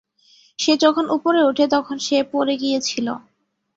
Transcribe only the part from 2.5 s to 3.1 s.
গিয়েছিল।